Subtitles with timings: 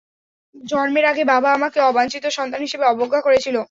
[0.55, 3.55] জন্মের আগে, বাবা আমাকে অবাঞ্ছিত সন্তান হিসেবে অবজ্ঞা করেছিল।